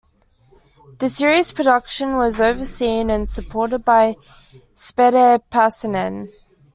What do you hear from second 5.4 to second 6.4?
Pasanen.